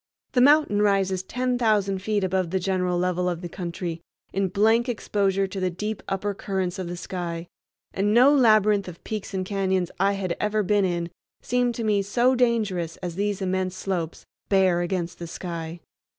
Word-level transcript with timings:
The 0.31 0.41
mountain 0.41 0.81
rises 0.81 1.21
ten 1.21 1.59
thousand 1.59 1.99
feet 2.01 2.23
above 2.23 2.49
the 2.49 2.57
general 2.59 2.97
level 2.97 3.29
of 3.29 3.41
the 3.41 3.47
country, 3.47 4.01
in 4.33 4.47
blank 4.47 4.89
exposure 4.89 5.45
to 5.45 5.59
the 5.59 5.69
deep 5.69 6.01
upper 6.09 6.33
currents 6.33 6.79
of 6.79 6.87
the 6.87 6.97
sky, 6.97 7.45
and 7.93 8.11
no 8.11 8.33
labyrinth 8.33 8.87
of 8.87 9.03
peaks 9.03 9.31
and 9.35 9.45
cañons 9.45 9.91
I 9.99 10.13
had 10.13 10.35
ever 10.39 10.63
been 10.63 10.85
in 10.85 11.11
seemed 11.43 11.75
to 11.75 11.83
me 11.83 12.01
so 12.01 12.33
dangerous 12.33 12.97
as 12.97 13.13
these 13.13 13.43
immense 13.43 13.75
slopes, 13.75 14.25
bare 14.49 14.81
against 14.81 15.19
the 15.19 15.27
sky. 15.27 15.81